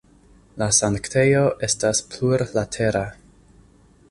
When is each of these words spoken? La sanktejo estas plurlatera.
La 0.61 0.67
sanktejo 0.77 1.43
estas 1.69 2.03
plurlatera. 2.15 3.05